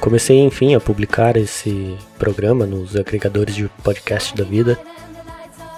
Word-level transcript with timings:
comecei, 0.00 0.38
enfim, 0.38 0.74
a 0.74 0.80
publicar 0.80 1.36
esse 1.36 1.96
programa 2.18 2.66
nos 2.66 2.96
agregadores 2.96 3.54
de 3.54 3.68
podcast 3.82 4.34
da 4.36 4.44
vida. 4.44 4.78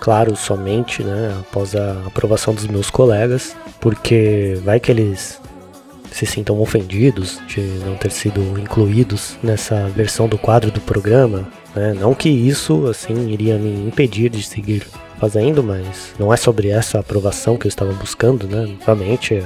Claro, 0.01 0.37
somente, 0.37 1.03
né, 1.03 1.37
após 1.41 1.75
a 1.75 2.03
aprovação 2.07 2.55
dos 2.55 2.67
meus 2.67 2.91
colegas, 2.91 3.57
porque 3.81 4.59
vai 4.65 4.79
que 4.79 4.91
eles 4.91 5.41
se 6.11 6.27
sintam 6.27 6.61
ofendidos 6.61 7.41
de 7.49 7.61
não 7.85 7.97
ter 7.97 8.13
sido 8.13 8.41
incluídos 8.59 9.37
nessa 9.43 9.89
versão 9.89 10.29
do 10.29 10.39
quadro 10.39 10.71
do 10.71 10.81
programa, 10.81 11.49
né? 11.75 11.93
Não 11.93 12.15
que 12.15 12.29
isso, 12.29 12.87
assim, 12.87 13.31
iria 13.31 13.59
me 13.59 13.89
impedir 13.89 14.31
de 14.31 14.43
seguir 14.43 14.87
fazendo, 15.19 15.63
mas 15.63 16.15
não 16.19 16.33
é 16.33 16.37
sobre 16.37 16.69
essa 16.69 17.01
aprovação 17.01 17.57
que 17.57 17.67
eu 17.67 17.69
estava 17.69 17.93
buscando, 17.95 18.47
né? 18.47 18.77
Novamente, 18.79 19.43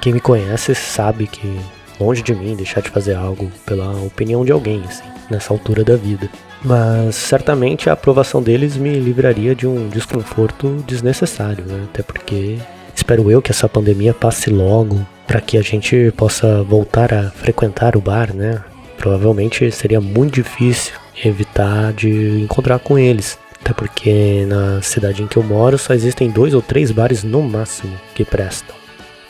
quem 0.00 0.12
me 0.12 0.20
conhece 0.20 0.74
sabe 0.74 1.26
que 1.26 1.58
longe 2.02 2.22
de 2.22 2.34
mim 2.34 2.56
deixar 2.56 2.80
de 2.80 2.90
fazer 2.90 3.14
algo 3.14 3.50
pela 3.64 3.90
opinião 4.02 4.44
de 4.44 4.52
alguém, 4.52 4.82
assim, 4.86 5.04
nessa 5.30 5.52
altura 5.52 5.84
da 5.84 5.96
vida. 5.96 6.28
Mas 6.64 7.14
certamente 7.14 7.88
a 7.88 7.92
aprovação 7.92 8.42
deles 8.42 8.76
me 8.76 8.98
livraria 8.98 9.54
de 9.54 9.66
um 9.66 9.88
desconforto 9.88 10.82
desnecessário, 10.86 11.64
né? 11.64 11.86
Até 11.90 12.02
porque 12.02 12.58
espero 12.94 13.30
eu 13.30 13.42
que 13.42 13.50
essa 13.50 13.68
pandemia 13.68 14.14
passe 14.14 14.50
logo 14.50 15.00
para 15.26 15.40
que 15.40 15.56
a 15.58 15.62
gente 15.62 16.12
possa 16.16 16.62
voltar 16.62 17.12
a 17.12 17.30
frequentar 17.30 17.96
o 17.96 18.00
bar, 18.00 18.34
né? 18.34 18.62
Provavelmente 18.96 19.70
seria 19.72 20.00
muito 20.00 20.34
difícil 20.34 20.94
evitar 21.24 21.92
de 21.92 22.40
encontrar 22.42 22.78
com 22.78 22.98
eles. 22.98 23.38
Até 23.60 23.72
porque 23.72 24.44
na 24.46 24.82
cidade 24.82 25.22
em 25.22 25.26
que 25.26 25.36
eu 25.36 25.42
moro 25.42 25.78
só 25.78 25.94
existem 25.94 26.30
dois 26.30 26.52
ou 26.52 26.62
três 26.62 26.90
bares 26.90 27.22
no 27.22 27.42
máximo 27.42 27.96
que 28.14 28.24
prestam, 28.24 28.74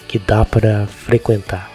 que 0.09 0.19
dá 0.19 0.45
para 0.45 0.87
frequentar. 0.87 1.72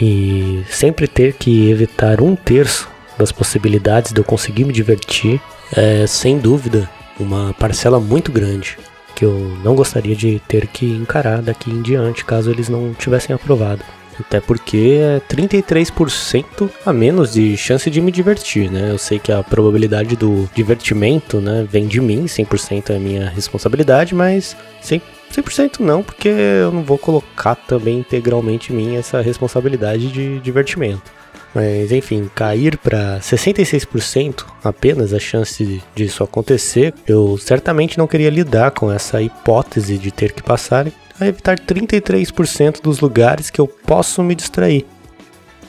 E 0.00 0.62
sempre 0.68 1.08
ter 1.08 1.32
que 1.34 1.70
evitar 1.70 2.20
um 2.20 2.36
terço 2.36 2.88
das 3.18 3.32
possibilidades 3.32 4.12
de 4.12 4.20
eu 4.20 4.24
conseguir 4.24 4.64
me 4.64 4.72
divertir 4.72 5.40
é, 5.74 6.06
sem 6.06 6.38
dúvida, 6.38 6.88
uma 7.18 7.54
parcela 7.54 7.98
muito 7.98 8.30
grande 8.30 8.76
que 9.14 9.24
eu 9.24 9.56
não 9.64 9.74
gostaria 9.74 10.14
de 10.14 10.40
ter 10.46 10.66
que 10.66 10.84
encarar 10.84 11.40
daqui 11.40 11.70
em 11.70 11.80
diante 11.80 12.24
caso 12.24 12.50
eles 12.50 12.68
não 12.68 12.92
tivessem 12.92 13.34
aprovado. 13.34 13.82
Até 14.20 14.40
porque 14.40 14.98
é 15.00 15.20
33% 15.28 16.70
a 16.84 16.92
menos 16.92 17.32
de 17.34 17.56
chance 17.56 17.90
de 17.90 18.00
me 18.00 18.10
divertir, 18.10 18.70
né? 18.70 18.90
Eu 18.90 18.98
sei 18.98 19.18
que 19.18 19.30
a 19.30 19.42
probabilidade 19.42 20.16
do 20.16 20.48
divertimento, 20.54 21.38
né, 21.40 21.66
vem 21.70 21.86
de 21.86 22.00
mim, 22.00 22.24
100% 22.24 22.90
é 22.90 22.98
minha 22.98 23.28
responsabilidade, 23.28 24.14
mas 24.14 24.56
100%, 24.82 25.02
100% 25.32 25.80
não, 25.80 26.02
porque 26.02 26.28
eu 26.28 26.72
não 26.72 26.82
vou 26.82 26.98
colocar 26.98 27.54
também 27.54 27.98
integralmente 27.98 28.72
em 28.72 28.76
mim 28.76 28.96
essa 28.96 29.20
responsabilidade 29.20 30.10
de 30.10 30.40
divertimento. 30.40 31.12
Mas 31.54 31.90
enfim, 31.90 32.30
cair 32.34 32.76
para 32.76 33.18
66% 33.18 34.44
apenas 34.62 35.14
a 35.14 35.18
chance 35.18 35.82
disso 35.94 36.22
acontecer, 36.22 36.92
eu 37.06 37.38
certamente 37.38 37.96
não 37.96 38.06
queria 38.06 38.28
lidar 38.28 38.72
com 38.72 38.92
essa 38.92 39.22
hipótese 39.22 39.96
de 39.96 40.10
ter 40.10 40.32
que 40.32 40.42
passar 40.42 40.86
a 41.18 41.26
evitar 41.26 41.58
33% 41.58 42.82
dos 42.82 43.00
lugares 43.00 43.48
que 43.48 43.58
eu 43.58 43.66
posso 43.66 44.22
me 44.22 44.34
distrair. 44.34 44.84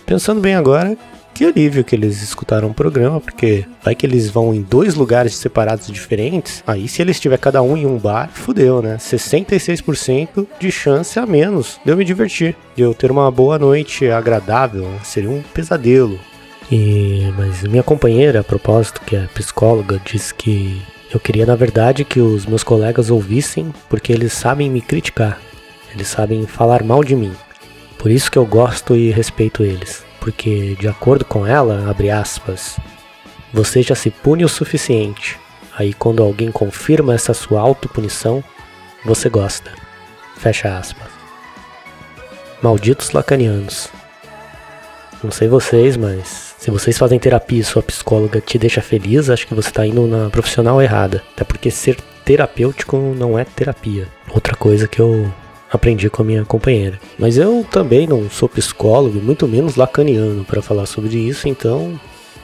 Pensando 0.05 0.41
bem 0.41 0.55
agora, 0.55 0.97
que 1.37 1.45
alívio 1.45 1.83
que 1.83 1.95
eles 1.95 2.23
escutaram 2.23 2.69
o 2.69 2.73
programa, 2.73 3.21
porque 3.21 3.63
vai 3.83 3.93
que 3.93 4.07
eles 4.07 4.27
vão 4.27 4.55
em 4.55 4.63
dois 4.63 4.95
lugares 4.95 5.35
separados 5.35 5.85
diferentes. 5.85 6.63
Aí, 6.65 6.87
se 6.87 6.99
eles 6.99 7.19
tiver 7.19 7.37
cada 7.37 7.61
um 7.61 7.77
em 7.77 7.85
um 7.85 7.99
bar, 7.99 8.31
fudeu, 8.33 8.81
né? 8.81 8.97
66% 8.97 10.47
de 10.59 10.71
chance 10.71 11.19
a 11.19 11.27
menos 11.27 11.79
de 11.85 11.91
eu 11.91 11.95
me 11.95 12.03
divertir, 12.03 12.55
de 12.75 12.81
eu 12.81 12.91
ter 12.91 13.11
uma 13.11 13.29
boa 13.29 13.59
noite 13.59 14.09
agradável. 14.09 14.81
Né? 14.81 14.99
Seria 15.03 15.29
um 15.29 15.43
pesadelo. 15.53 16.19
E, 16.71 17.31
mas 17.37 17.61
minha 17.61 17.83
companheira, 17.83 18.39
a 18.39 18.43
propósito, 18.43 19.01
que 19.01 19.15
é 19.15 19.27
psicóloga, 19.35 20.01
disse 20.03 20.33
que 20.33 20.81
eu 21.13 21.19
queria, 21.19 21.45
na 21.45 21.55
verdade, 21.55 22.03
que 22.03 22.19
os 22.19 22.47
meus 22.47 22.63
colegas 22.63 23.11
ouvissem, 23.11 23.71
porque 23.87 24.11
eles 24.11 24.33
sabem 24.33 24.71
me 24.71 24.81
criticar. 24.81 25.39
Eles 25.93 26.07
sabem 26.07 26.47
falar 26.47 26.83
mal 26.83 27.03
de 27.03 27.15
mim. 27.15 27.33
Por 27.99 28.09
isso 28.09 28.31
que 28.31 28.39
eu 28.39 28.45
gosto 28.45 28.95
e 28.95 29.11
respeito 29.11 29.63
eles 29.63 30.06
porque, 30.27 30.75
de 30.77 30.89
acordo 30.89 31.23
com 31.23 31.47
ela, 31.47 31.89
abre 31.89 32.11
aspas, 32.11 32.77
você 33.53 33.81
já 33.81 33.95
se 33.95 34.11
pune 34.11 34.43
o 34.43 34.49
suficiente. 34.49 35.39
Aí, 35.73 35.93
quando 35.93 36.21
alguém 36.21 36.51
confirma 36.51 37.15
essa 37.15 37.33
sua 37.33 37.61
autopunição, 37.61 38.43
você 39.05 39.29
gosta. 39.29 39.71
Fecha 40.35 40.77
aspas. 40.77 41.07
Malditos 42.61 43.11
lacanianos. 43.11 43.87
Não 45.23 45.31
sei 45.31 45.47
vocês, 45.47 45.95
mas 45.95 46.55
se 46.57 46.69
vocês 46.69 46.97
fazem 46.97 47.17
terapia 47.17 47.61
e 47.61 47.63
sua 47.63 47.81
psicóloga 47.81 48.41
te 48.41 48.57
deixa 48.57 48.81
feliz, 48.81 49.29
acho 49.29 49.47
que 49.47 49.55
você 49.55 49.69
está 49.69 49.87
indo 49.87 50.05
na 50.07 50.29
profissional 50.29 50.81
errada. 50.81 51.23
Até 51.33 51.45
porque 51.45 51.71
ser 51.71 51.95
terapêutico 52.25 52.97
não 52.97 53.39
é 53.39 53.45
terapia. 53.45 54.09
Outra 54.29 54.57
coisa 54.57 54.89
que 54.89 54.99
eu 54.99 55.33
aprendi 55.71 56.09
com 56.09 56.21
a 56.21 56.25
minha 56.25 56.45
companheira. 56.45 56.99
Mas 57.17 57.37
eu 57.37 57.65
também 57.69 58.07
não 58.07 58.29
sou 58.29 58.47
psicólogo, 58.49 59.19
muito 59.21 59.47
menos 59.47 59.75
lacaniano 59.75 60.43
para 60.45 60.61
falar 60.61 60.85
sobre 60.85 61.17
isso, 61.17 61.47
então 61.47 61.99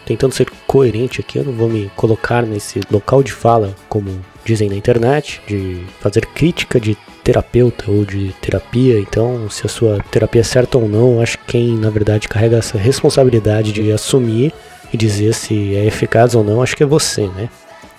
tentando 0.06 0.34
ser 0.34 0.50
coerente 0.68 1.22
aqui, 1.22 1.40
eu 1.40 1.46
não 1.46 1.54
vou 1.54 1.70
me 1.70 1.90
colocar 1.96 2.44
nesse 2.44 2.82
local 2.92 3.24
de 3.24 3.32
fala, 3.32 3.74
como 3.88 4.10
dizem 4.44 4.70
na 4.70 4.76
internet, 4.76 5.42
de 5.48 5.82
fazer 6.00 6.26
crítica 6.26 6.80
de 6.80 6.98
terapeuta 7.24 7.90
ou 7.90 8.04
de 8.04 8.34
terapia. 8.42 9.00
Então, 9.00 9.50
se 9.50 9.66
a 9.66 9.70
sua 9.70 10.00
terapia 10.12 10.42
é 10.42 10.44
certa 10.44 10.78
ou 10.78 10.88
não, 10.88 11.22
acho 11.22 11.38
que 11.40 11.46
quem 11.46 11.78
na 11.78 11.90
verdade 11.90 12.28
carrega 12.28 12.58
essa 12.58 12.78
responsabilidade 12.78 13.72
de 13.72 13.92
assumir 13.92 14.54
e 14.92 14.98
dizer 14.98 15.34
se 15.34 15.76
é 15.76 15.86
eficaz 15.86 16.36
ou 16.36 16.44
não, 16.44 16.62
acho 16.62 16.76
que 16.76 16.84
é 16.84 16.86
você, 16.86 17.28
né? 17.28 17.50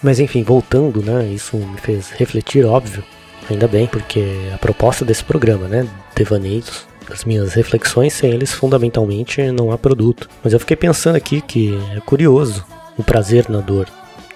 Mas 0.02 0.20
enfim, 0.20 0.42
voltando, 0.42 1.02
né? 1.02 1.26
Isso 1.26 1.56
me 1.56 1.78
fez 1.78 2.10
refletir, 2.10 2.64
óbvio, 2.66 3.02
Ainda 3.50 3.68
bem, 3.68 3.86
porque 3.86 4.24
a 4.54 4.58
proposta 4.58 5.04
desse 5.04 5.22
programa, 5.22 5.68
né, 5.68 5.86
Devaneios, 6.14 6.86
as 7.10 7.24
minhas 7.24 7.52
reflexões, 7.52 8.14
sem 8.14 8.30
eles 8.30 8.52
fundamentalmente 8.52 9.42
não 9.52 9.70
há 9.70 9.78
produto. 9.78 10.28
Mas 10.42 10.52
eu 10.52 10.60
fiquei 10.60 10.76
pensando 10.76 11.16
aqui 11.16 11.40
que 11.40 11.78
é 11.94 12.00
curioso 12.00 12.64
o 12.96 13.02
prazer 13.02 13.48
na 13.48 13.60
dor. 13.60 13.86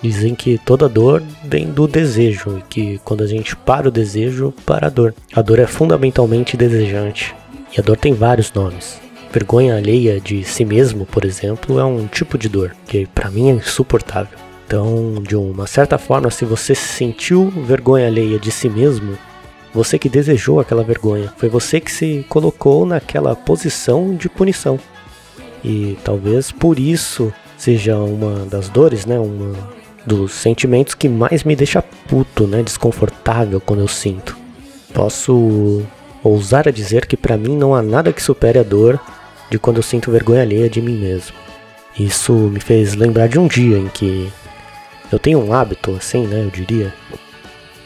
Dizem 0.00 0.34
que 0.34 0.58
toda 0.58 0.88
dor 0.88 1.22
vem 1.44 1.66
do 1.66 1.88
desejo 1.88 2.58
e 2.58 2.62
que 2.62 3.00
quando 3.04 3.24
a 3.24 3.26
gente 3.26 3.56
para 3.56 3.88
o 3.88 3.90
desejo, 3.90 4.54
para 4.64 4.86
a 4.86 4.90
dor. 4.90 5.14
A 5.34 5.42
dor 5.42 5.58
é 5.58 5.66
fundamentalmente 5.66 6.56
desejante 6.56 7.34
e 7.76 7.80
a 7.80 7.82
dor 7.82 7.96
tem 7.96 8.12
vários 8.12 8.52
nomes. 8.52 9.00
Vergonha 9.32 9.76
alheia 9.76 10.20
de 10.20 10.44
si 10.44 10.64
mesmo, 10.64 11.04
por 11.04 11.24
exemplo, 11.24 11.78
é 11.80 11.84
um 11.84 12.06
tipo 12.06 12.38
de 12.38 12.48
dor 12.48 12.74
que 12.86 13.06
para 13.06 13.30
mim 13.30 13.50
é 13.50 13.54
insuportável. 13.54 14.38
Então, 14.68 15.14
de 15.22 15.34
uma 15.34 15.66
certa 15.66 15.96
forma, 15.96 16.30
se 16.30 16.44
você 16.44 16.74
sentiu 16.74 17.48
vergonha 17.48 18.06
alheia 18.06 18.38
de 18.38 18.50
si 18.50 18.68
mesmo, 18.68 19.16
você 19.72 19.98
que 19.98 20.10
desejou 20.10 20.60
aquela 20.60 20.84
vergonha, 20.84 21.32
foi 21.38 21.48
você 21.48 21.80
que 21.80 21.90
se 21.90 22.26
colocou 22.28 22.84
naquela 22.84 23.34
posição 23.34 24.14
de 24.14 24.28
punição. 24.28 24.78
E 25.64 25.96
talvez 26.04 26.52
por 26.52 26.78
isso 26.78 27.32
seja 27.56 27.96
uma 27.96 28.44
das 28.44 28.68
dores, 28.68 29.06
né, 29.06 29.18
uma 29.18 29.54
dos 30.04 30.32
sentimentos 30.32 30.94
que 30.94 31.08
mais 31.08 31.44
me 31.44 31.56
deixa 31.56 31.80
puto, 31.80 32.46
né, 32.46 32.62
desconfortável 32.62 33.62
quando 33.62 33.80
eu 33.80 33.88
sinto. 33.88 34.36
Posso 34.92 35.82
ousar 36.22 36.68
a 36.68 36.70
dizer 36.70 37.06
que 37.06 37.16
para 37.16 37.38
mim 37.38 37.56
não 37.56 37.74
há 37.74 37.80
nada 37.80 38.12
que 38.12 38.22
supere 38.22 38.58
a 38.58 38.62
dor 38.62 39.00
de 39.48 39.58
quando 39.58 39.78
eu 39.78 39.82
sinto 39.82 40.10
vergonha 40.10 40.42
alheia 40.42 40.68
de 40.68 40.82
mim 40.82 40.98
mesmo. 40.98 41.34
Isso 41.98 42.34
me 42.34 42.60
fez 42.60 42.94
lembrar 42.94 43.28
de 43.28 43.38
um 43.38 43.48
dia 43.48 43.78
em 43.78 43.88
que 43.88 44.30
eu 45.10 45.18
tenho 45.18 45.38
um 45.38 45.52
hábito, 45.52 45.92
assim, 45.96 46.26
né? 46.26 46.44
Eu 46.44 46.50
diria. 46.50 46.94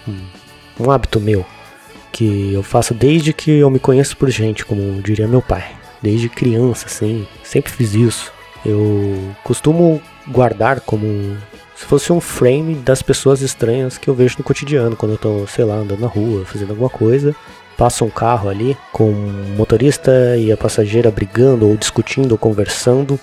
Um, 0.06 0.84
um 0.84 0.90
hábito 0.90 1.20
meu. 1.20 1.44
Que 2.10 2.52
eu 2.52 2.62
faço 2.62 2.92
desde 2.92 3.32
que 3.32 3.50
eu 3.50 3.70
me 3.70 3.78
conheço 3.78 4.16
por 4.16 4.28
gente, 4.30 4.64
como 4.64 5.00
diria 5.00 5.28
meu 5.28 5.40
pai. 5.40 5.64
Desde 6.00 6.28
criança, 6.28 6.86
assim. 6.86 7.26
Sempre 7.42 7.72
fiz 7.72 7.94
isso. 7.94 8.32
Eu 8.64 9.34
costumo 9.42 10.00
guardar 10.28 10.80
como 10.80 11.36
se 11.74 11.84
fosse 11.84 12.12
um 12.12 12.20
frame 12.20 12.74
das 12.76 13.02
pessoas 13.02 13.40
estranhas 13.40 13.98
que 13.98 14.08
eu 14.08 14.14
vejo 14.14 14.36
no 14.38 14.44
cotidiano, 14.44 14.94
quando 14.94 15.12
eu 15.12 15.18
tô, 15.18 15.46
sei 15.46 15.64
lá, 15.64 15.74
andando 15.74 16.00
na 16.00 16.06
rua, 16.06 16.44
fazendo 16.44 16.70
alguma 16.70 16.90
coisa. 16.90 17.34
Passa 17.76 18.04
um 18.04 18.10
carro 18.10 18.48
ali 18.48 18.76
com 18.92 19.10
o 19.10 19.56
motorista 19.56 20.36
e 20.36 20.52
a 20.52 20.56
passageira 20.56 21.10
brigando 21.10 21.68
ou 21.68 21.76
discutindo 21.76 22.32
ou 22.32 22.38
conversando. 22.38 23.18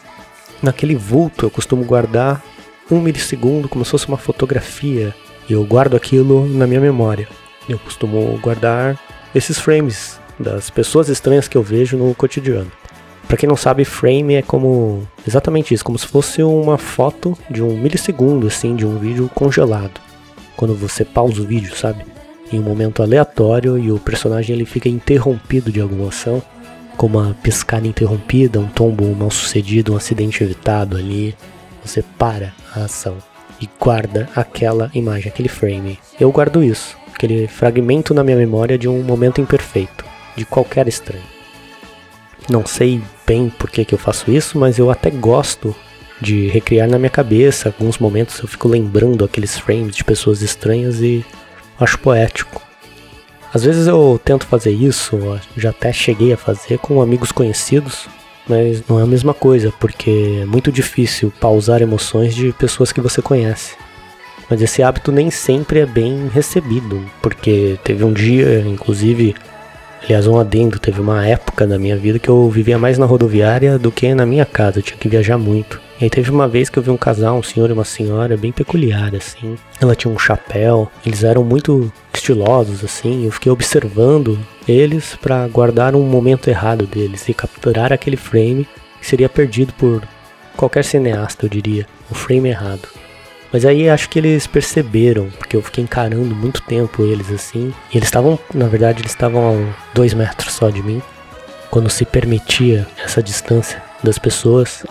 Naquele 0.62 0.96
vulto 0.96 1.46
eu 1.46 1.50
costumo 1.50 1.86
guardar 1.86 2.44
um 2.92 3.00
milissegundo 3.00 3.70
como 3.70 3.86
se 3.86 3.92
fosse 3.92 4.08
uma 4.08 4.18
fotografia 4.18 5.14
e 5.50 5.54
eu 5.54 5.64
guardo 5.64 5.96
aquilo 5.96 6.48
na 6.48 6.68
minha 6.68 6.80
memória. 6.80 7.28
Eu 7.68 7.80
costumo 7.80 8.40
guardar 8.42 9.00
esses 9.34 9.60
frames 9.60 10.20
das 10.40 10.70
pessoas 10.70 11.10
estranhas 11.10 11.48
que 11.48 11.58
eu 11.58 11.64
vejo 11.64 11.98
no 11.98 12.14
cotidiano. 12.16 12.72
Para 13.28 13.38
quem 13.38 13.48
não 13.48 13.56
sabe, 13.56 13.86
frame 13.86 14.36
é 14.36 14.42
como 14.42 15.08
exatamente 15.28 15.74
isso, 15.74 15.86
como 15.86 16.00
se 16.00 16.08
fosse 16.08 16.42
uma 16.42 16.78
foto 16.80 17.38
de 17.50 17.62
um 17.62 17.78
milissegundo 17.78 18.48
assim 18.48 18.76
de 18.76 18.86
um 18.86 18.98
vídeo 18.98 19.30
congelado. 19.36 20.02
Quando 20.56 20.74
você 20.74 21.06
pausa 21.06 21.42
o 21.42 21.46
vídeo, 21.46 21.76
sabe? 21.76 22.04
Em 22.52 22.60
um 22.60 22.64
momento 22.64 23.04
aleatório 23.04 23.78
e 23.78 23.92
o 23.92 24.00
personagem 24.00 24.56
ele 24.56 24.66
fica 24.66 24.90
interrompido 24.90 25.72
de 25.72 25.80
alguma 25.80 26.10
ação 26.10 26.42
como 27.00 27.18
a 27.18 27.34
piscada 27.34 27.88
interrompida, 27.88 28.60
um 28.60 28.68
tombo 28.68 29.06
mal 29.16 29.32
sucedido, 29.32 29.94
um 29.94 29.96
acidente 29.96 30.44
evitado 30.44 30.98
ali. 30.98 31.34
Você 31.90 32.04
para 32.20 32.54
a 32.76 32.84
ação 32.84 33.18
e 33.60 33.68
guarda 33.80 34.30
aquela 34.36 34.92
imagem, 34.94 35.28
aquele 35.28 35.50
frame. 35.50 35.98
Eu 36.20 36.32
guardo 36.32 36.64
isso, 36.64 36.96
aquele 37.12 37.48
fragmento 37.48 38.14
na 38.14 38.24
minha 38.24 38.38
memória 38.38 38.78
de 38.78 38.88
um 38.88 39.02
momento 39.02 39.42
imperfeito, 39.42 40.06
de 40.36 40.46
qualquer 40.46 40.88
estranho. 40.88 41.24
Não 42.48 42.64
sei 42.64 43.02
bem 43.26 43.50
por 43.50 43.72
que, 43.72 43.84
que 43.84 43.96
eu 43.96 43.98
faço 43.98 44.30
isso, 44.30 44.60
mas 44.60 44.78
eu 44.78 44.92
até 44.92 45.10
gosto 45.10 45.76
de 46.22 46.48
recriar 46.50 46.88
na 46.88 47.00
minha 47.00 47.10
cabeça. 47.10 47.70
Alguns 47.70 47.98
momentos 47.98 48.38
eu 48.38 48.48
fico 48.48 48.68
lembrando 48.68 49.26
aqueles 49.26 49.58
frames 49.58 49.96
de 49.96 50.04
pessoas 50.04 50.44
estranhas 50.44 51.02
e 51.02 51.26
acho 51.80 51.98
poético. 51.98 52.62
Às 53.52 53.64
vezes 53.64 53.88
eu 53.88 54.22
tento 54.24 54.46
fazer 54.46 54.74
isso, 54.74 55.18
já 55.58 55.72
até 55.72 55.92
cheguei 55.92 56.34
a 56.34 56.38
fazer 56.38 56.78
com 56.78 57.02
amigos 57.02 57.32
conhecidos, 57.32 58.08
mas 58.50 58.84
não 58.88 59.00
é 59.00 59.04
a 59.04 59.08
mesma 59.08 59.34
coisa, 59.34 59.72
porque 59.80 60.40
é 60.42 60.46
muito 60.46 60.72
difícil 60.72 61.32
pausar 61.40 61.82
emoções 61.82 62.34
de 62.36 62.52
pessoas 62.54 62.92
que 62.92 63.00
você 63.00 63.22
conhece. 63.22 63.78
Mas 64.50 64.62
esse 64.62 64.82
hábito 64.82 65.12
nem 65.12 65.30
sempre 65.30 65.80
é 65.80 65.86
bem 65.86 66.28
recebido, 66.28 67.06
porque 67.22 67.78
teve 67.84 68.04
um 68.04 68.12
dia, 68.12 68.62
inclusive, 68.62 69.36
aliás, 70.04 70.28
um 70.28 70.40
adendo, 70.40 70.80
teve 70.80 71.00
uma 71.00 71.26
época 71.26 71.66
na 71.66 71.78
minha 71.78 71.98
vida 71.98 72.20
que 72.20 72.30
eu 72.30 72.50
vivia 72.50 72.78
mais 72.78 72.98
na 72.98 73.06
rodoviária 73.06 73.78
do 73.78 73.92
que 73.92 74.14
na 74.14 74.26
minha 74.26 74.46
casa, 74.46 74.80
eu 74.80 74.84
tinha 74.84 74.98
que 74.98 75.10
viajar 75.10 75.38
muito. 75.38 75.82
E 76.00 76.06
aí 76.06 76.10
teve 76.10 76.32
uma 76.32 76.48
vez 76.48 76.70
que 76.70 76.80
eu 76.80 76.84
vi 76.84 76.90
um 76.90 76.98
casal, 76.98 77.38
um 77.38 77.44
senhor 77.44 77.70
e 77.70 77.74
uma 77.74 77.84
senhora, 77.84 78.38
bem 78.38 78.54
peculiar, 78.54 79.14
assim. 79.14 79.58
Ela 79.82 79.96
tinha 79.96 80.14
um 80.14 80.18
chapéu, 80.18 80.90
eles 81.06 81.26
eram 81.26 81.44
muito 81.44 81.92
estilosos, 82.14 82.84
assim. 82.86 83.26
Eu 83.26 83.32
fiquei 83.32 83.52
observando 83.52 84.40
eles 84.66 85.18
para 85.22 85.46
guardar 85.50 85.96
um 85.96 86.04
momento 86.04 86.50
errado 86.50 86.88
deles 86.88 87.28
e 87.28 87.34
capturar 87.34 87.92
aquele 87.92 88.16
frame 88.16 88.66
que 89.00 89.06
seria 89.06 89.28
perdido 89.28 89.74
por 89.74 90.02
qualquer 90.56 90.86
cineasta, 90.86 91.46
eu 91.46 91.50
diria. 91.50 91.86
O 92.10 92.16
frame 92.16 92.50
errado. 92.50 92.88
Mas 93.52 93.66
aí 93.66 93.90
acho 93.90 94.10
que 94.10 94.20
eles 94.20 94.46
perceberam, 94.46 95.30
porque 95.38 95.56
eu 95.56 95.62
fiquei 95.62 95.84
encarando 95.84 96.36
muito 96.36 96.62
tempo 96.62 97.04
eles 97.04 97.32
assim. 97.32 97.74
E 97.92 97.98
eles 97.98 98.08
estavam, 98.08 98.38
na 98.54 98.68
verdade, 98.68 99.02
eles 99.02 99.12
estavam 99.12 99.54
a 99.54 99.94
dois 99.94 100.14
metros 100.14 100.54
só 100.54 100.70
de 100.70 100.84
mim. 100.84 101.02
Quando 101.72 101.90
se 101.90 102.06
permitia 102.06 102.88
essa 103.04 103.22
distância 103.22 103.82
das 104.04 104.20
pessoas, 104.20 104.84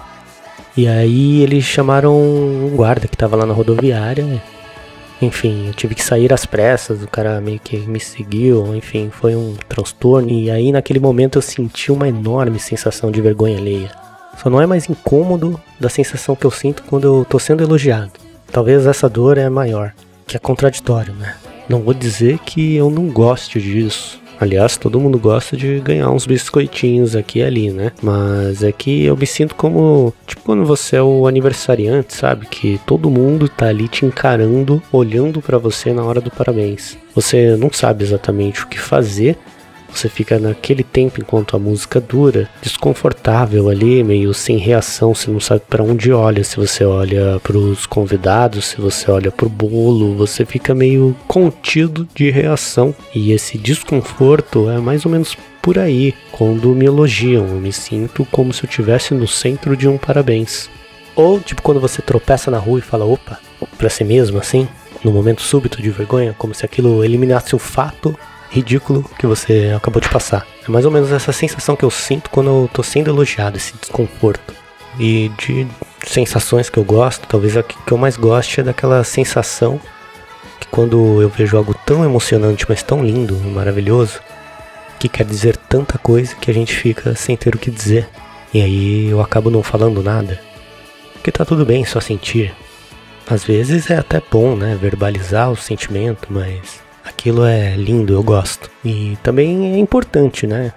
e 0.76 0.86
aí 0.86 1.42
eles 1.42 1.64
chamaram 1.64 2.16
um 2.16 2.72
guarda 2.76 3.08
que 3.08 3.16
tava 3.16 3.36
lá 3.36 3.44
na 3.44 3.54
rodoviária. 3.54 4.24
Enfim, 5.20 5.66
eu 5.66 5.74
tive 5.74 5.96
que 5.96 6.02
sair 6.04 6.32
às 6.32 6.46
pressas, 6.46 7.02
o 7.02 7.08
cara 7.08 7.40
meio 7.40 7.58
que 7.58 7.78
me 7.78 7.98
seguiu, 7.98 8.76
enfim, 8.76 9.10
foi 9.10 9.34
um 9.34 9.56
transtorno. 9.68 10.30
E 10.30 10.50
aí 10.50 10.70
naquele 10.70 11.00
momento 11.00 11.38
eu 11.38 11.42
senti 11.42 11.90
uma 11.90 12.08
enorme 12.08 12.60
sensação 12.60 13.10
de 13.10 13.20
vergonha 13.20 13.58
alheia. 13.58 13.90
Só 14.40 14.48
não 14.48 14.60
é 14.60 14.66
mais 14.66 14.88
incômodo 14.88 15.60
da 15.80 15.88
sensação 15.88 16.36
que 16.36 16.46
eu 16.46 16.50
sinto 16.50 16.84
quando 16.84 17.04
eu 17.04 17.26
tô 17.28 17.40
sendo 17.40 17.62
elogiado. 17.62 18.27
Talvez 18.50 18.86
essa 18.86 19.08
dor 19.08 19.38
é 19.38 19.48
maior, 19.48 19.92
que 20.26 20.36
é 20.36 20.40
contraditório, 20.40 21.14
né? 21.14 21.34
Não 21.68 21.82
vou 21.82 21.94
dizer 21.94 22.38
que 22.40 22.74
eu 22.76 22.90
não 22.90 23.08
goste 23.08 23.60
disso, 23.60 24.20
Aliás, 24.40 24.76
todo 24.76 25.00
mundo 25.00 25.18
gosta 25.18 25.56
de 25.56 25.80
ganhar 25.80 26.10
uns 26.10 26.24
biscoitinhos 26.24 27.16
aqui 27.16 27.40
e 27.40 27.42
ali, 27.42 27.70
né? 27.72 27.90
Mas 28.00 28.62
é 28.62 28.70
que 28.70 29.04
eu 29.04 29.16
me 29.16 29.26
sinto 29.26 29.56
como, 29.56 30.14
tipo, 30.28 30.42
quando 30.42 30.64
você 30.64 30.96
é 30.96 31.02
o 31.02 31.26
aniversariante, 31.26 32.14
sabe? 32.14 32.46
Que 32.46 32.80
todo 32.86 33.10
mundo 33.10 33.48
tá 33.48 33.66
ali 33.66 33.88
te 33.88 34.06
encarando, 34.06 34.80
olhando 34.92 35.42
para 35.42 35.58
você 35.58 35.92
na 35.92 36.04
hora 36.04 36.20
do 36.20 36.30
parabéns. 36.30 36.96
Você 37.16 37.56
não 37.56 37.72
sabe 37.72 38.04
exatamente 38.04 38.62
o 38.62 38.68
que 38.68 38.78
fazer, 38.78 39.36
você 39.92 40.08
fica 40.08 40.38
naquele 40.38 40.82
tempo 40.82 41.20
enquanto 41.20 41.56
a 41.56 41.58
música 41.58 42.00
dura, 42.00 42.48
desconfortável 42.62 43.68
ali, 43.68 44.02
meio 44.04 44.32
sem 44.34 44.56
reação, 44.56 45.14
você 45.14 45.30
não 45.30 45.40
sabe 45.40 45.62
para 45.68 45.82
onde 45.82 46.12
olha, 46.12 46.44
se 46.44 46.56
você 46.56 46.84
olha 46.84 47.40
para 47.42 47.56
os 47.56 47.86
convidados, 47.86 48.66
se 48.66 48.80
você 48.80 49.10
olha 49.10 49.30
para 49.30 49.46
o 49.46 49.50
bolo, 49.50 50.14
você 50.14 50.44
fica 50.44 50.74
meio 50.74 51.16
contido 51.26 52.08
de 52.14 52.30
reação. 52.30 52.94
E 53.14 53.32
esse 53.32 53.58
desconforto 53.58 54.70
é 54.70 54.78
mais 54.78 55.04
ou 55.04 55.10
menos 55.10 55.36
por 55.60 55.78
aí, 55.78 56.14
quando 56.30 56.68
me 56.74 56.86
elogiam, 56.86 57.46
eu 57.46 57.60
me 57.60 57.72
sinto 57.72 58.26
como 58.30 58.52
se 58.52 58.64
eu 58.64 58.68
estivesse 58.68 59.12
no 59.12 59.26
centro 59.26 59.76
de 59.76 59.88
um 59.88 59.98
parabéns. 59.98 60.70
Ou 61.14 61.40
tipo 61.40 61.62
quando 61.62 61.80
você 61.80 62.00
tropeça 62.00 62.50
na 62.50 62.58
rua 62.58 62.78
e 62.78 62.82
fala, 62.82 63.04
opa, 63.04 63.38
para 63.76 63.88
si 63.88 64.04
mesmo 64.04 64.38
assim, 64.38 64.68
no 65.02 65.12
momento 65.12 65.42
súbito 65.42 65.82
de 65.82 65.90
vergonha, 65.90 66.34
como 66.38 66.54
se 66.54 66.64
aquilo 66.64 67.04
eliminasse 67.04 67.54
o 67.54 67.58
fato 67.58 68.16
ridículo 68.50 69.04
que 69.18 69.26
você 69.26 69.72
acabou 69.76 70.00
de 70.00 70.08
passar. 70.08 70.46
É 70.66 70.70
mais 70.70 70.84
ou 70.84 70.90
menos 70.90 71.12
essa 71.12 71.32
sensação 71.32 71.76
que 71.76 71.84
eu 71.84 71.90
sinto 71.90 72.30
quando 72.30 72.48
eu 72.48 72.70
tô 72.72 72.82
sendo 72.82 73.10
elogiado, 73.10 73.56
esse 73.56 73.74
desconforto. 73.76 74.54
E 74.98 75.30
de 75.38 75.66
sensações 76.06 76.68
que 76.68 76.78
eu 76.78 76.84
gosto, 76.84 77.26
talvez 77.26 77.56
a 77.56 77.62
que 77.62 77.92
eu 77.92 77.98
mais 77.98 78.16
goste 78.16 78.60
é 78.60 78.62
daquela 78.64 79.04
sensação 79.04 79.80
que 80.58 80.66
quando 80.68 81.22
eu 81.22 81.28
vejo 81.28 81.56
algo 81.56 81.74
tão 81.86 82.04
emocionante, 82.04 82.66
mas 82.68 82.82
tão 82.82 83.04
lindo, 83.04 83.36
maravilhoso, 83.36 84.20
que 84.98 85.08
quer 85.08 85.24
dizer 85.24 85.56
tanta 85.56 85.96
coisa 85.98 86.34
que 86.34 86.50
a 86.50 86.54
gente 86.54 86.74
fica 86.74 87.14
sem 87.14 87.36
ter 87.36 87.54
o 87.54 87.58
que 87.58 87.70
dizer. 87.70 88.08
E 88.52 88.60
aí 88.60 89.08
eu 89.08 89.20
acabo 89.20 89.50
não 89.50 89.62
falando 89.62 90.02
nada. 90.02 90.40
Porque 91.12 91.30
tá 91.30 91.44
tudo 91.44 91.64
bem 91.64 91.84
só 91.84 92.00
sentir. 92.00 92.54
Às 93.28 93.44
vezes 93.44 93.90
é 93.90 93.98
até 93.98 94.22
bom, 94.30 94.56
né, 94.56 94.76
verbalizar 94.80 95.50
o 95.50 95.56
sentimento, 95.56 96.28
mas 96.30 96.80
aquilo 97.18 97.44
é 97.44 97.74
lindo, 97.74 98.12
eu 98.12 98.22
gosto. 98.22 98.70
E 98.84 99.18
também 99.24 99.74
é 99.74 99.78
importante, 99.78 100.46
né? 100.46 100.72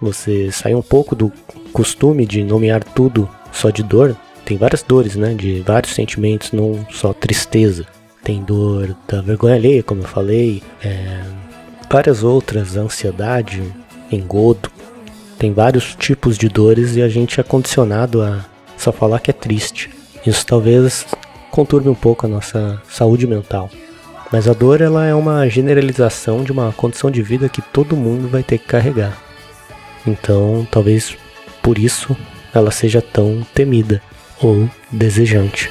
Você 0.00 0.50
sair 0.50 0.74
um 0.74 0.82
pouco 0.82 1.14
do 1.14 1.32
costume 1.72 2.26
de 2.26 2.42
nomear 2.42 2.82
tudo 2.82 3.28
só 3.52 3.70
de 3.70 3.84
dor. 3.84 4.16
Tem 4.44 4.58
várias 4.58 4.82
dores, 4.82 5.14
né? 5.14 5.32
De 5.32 5.60
vários 5.60 5.94
sentimentos, 5.94 6.50
não 6.50 6.84
só 6.90 7.12
tristeza. 7.12 7.86
Tem 8.22 8.42
dor 8.42 8.96
da 9.06 9.22
vergonha 9.22 9.54
alheia, 9.54 9.82
como 9.82 10.02
eu 10.02 10.08
falei, 10.08 10.60
é, 10.84 11.22
várias 11.88 12.24
outras, 12.24 12.76
ansiedade, 12.76 13.62
engodo. 14.10 14.68
Tem 15.38 15.52
vários 15.52 15.94
tipos 15.94 16.36
de 16.36 16.48
dores 16.48 16.96
e 16.96 17.02
a 17.02 17.08
gente 17.08 17.38
é 17.38 17.44
condicionado 17.44 18.22
a 18.22 18.44
só 18.76 18.90
falar 18.90 19.20
que 19.20 19.30
é 19.30 19.34
triste. 19.34 19.90
Isso 20.26 20.44
talvez 20.44 21.06
conturbe 21.52 21.88
um 21.88 21.94
pouco 21.94 22.26
a 22.26 22.28
nossa 22.28 22.82
saúde 22.88 23.26
mental. 23.26 23.70
Mas 24.32 24.48
a 24.48 24.52
dor 24.52 24.80
ela 24.80 25.06
é 25.06 25.14
uma 25.14 25.48
generalização 25.48 26.42
de 26.42 26.50
uma 26.52 26.72
condição 26.72 27.10
de 27.10 27.22
vida 27.22 27.48
que 27.48 27.62
todo 27.62 27.96
mundo 27.96 28.28
vai 28.28 28.42
ter 28.42 28.58
que 28.58 28.66
carregar. 28.66 29.16
Então, 30.06 30.66
talvez 30.70 31.16
por 31.62 31.78
isso 31.78 32.16
ela 32.54 32.70
seja 32.70 33.00
tão 33.02 33.46
temida 33.54 34.02
ou 34.40 34.68
desejante. 34.90 35.70